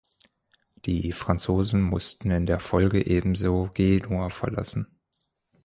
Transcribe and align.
Die 0.85 1.11
Franzosen 1.11 1.83
mussten 1.83 2.31
in 2.31 2.47
der 2.47 2.57
Folge 2.59 3.05
ebenso 3.05 3.69
Genua 3.71 4.31
verlassen. 4.31 4.87